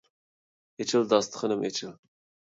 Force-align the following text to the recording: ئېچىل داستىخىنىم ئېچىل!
ئېچىل 0.85 1.05
داستىخىنىم 1.11 1.61
ئېچىل! 1.67 1.93